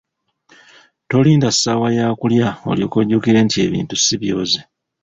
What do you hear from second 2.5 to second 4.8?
olyoke ojjukire nti ebintu si byoze.